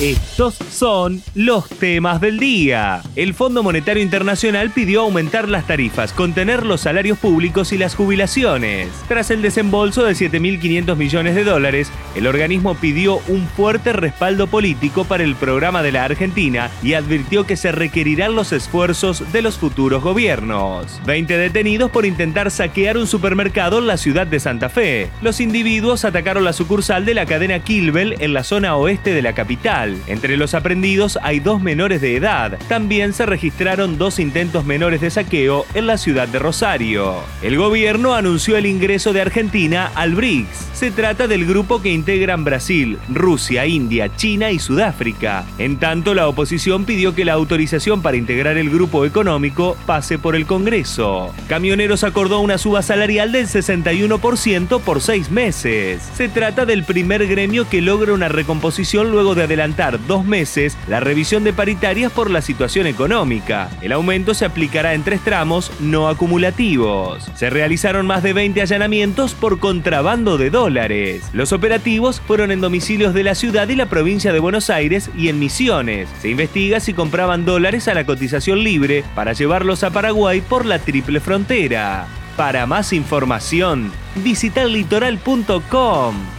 [0.00, 3.02] Estos son los temas del día.
[3.16, 8.90] El Fondo Monetario Internacional pidió aumentar las tarifas, contener los salarios públicos y las jubilaciones.
[9.08, 15.04] Tras el desembolso de 7.500 millones de dólares, el organismo pidió un fuerte respaldo político
[15.04, 19.58] para el programa de la Argentina y advirtió que se requerirán los esfuerzos de los
[19.58, 21.00] futuros gobiernos.
[21.06, 25.10] 20 detenidos por intentar saquear un supermercado en la ciudad de Santa Fe.
[25.22, 29.32] Los individuos atacaron la sucursal de la cadena Kilbel en la zona oeste de la
[29.32, 29.87] capital.
[30.06, 32.58] Entre los aprendidos hay dos menores de edad.
[32.68, 37.16] También se registraron dos intentos menores de saqueo en la ciudad de Rosario.
[37.42, 40.68] El gobierno anunció el ingreso de Argentina al BRICS.
[40.72, 45.44] Se trata del grupo que integran Brasil, Rusia, India, China y Sudáfrica.
[45.58, 50.36] En tanto, la oposición pidió que la autorización para integrar el grupo económico pase por
[50.36, 51.34] el Congreso.
[51.48, 56.02] Camioneros acordó una suba salarial del 61% por seis meses.
[56.14, 59.42] Se trata del primer gremio que logra una recomposición luego de
[59.86, 63.70] dos meses la revisión de paritarias por la situación económica.
[63.80, 67.30] El aumento se aplicará en tres tramos no acumulativos.
[67.36, 71.22] Se realizaron más de 20 allanamientos por contrabando de dólares.
[71.32, 75.28] Los operativos fueron en domicilios de la ciudad y la provincia de Buenos Aires y
[75.28, 76.08] en Misiones.
[76.20, 80.80] Se investiga si compraban dólares a la cotización libre para llevarlos a Paraguay por la
[80.80, 82.06] triple frontera.
[82.36, 86.37] Para más información, visita litoral.com.